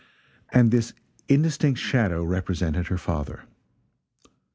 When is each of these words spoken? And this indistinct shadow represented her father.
And 0.51 0.71
this 0.71 0.95
indistinct 1.27 1.79
shadow 1.79 2.23
represented 2.23 2.87
her 2.87 2.97
father. 2.97 3.43